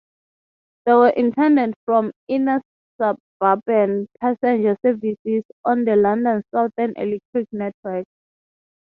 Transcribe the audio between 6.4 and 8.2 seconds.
Southern Electric network.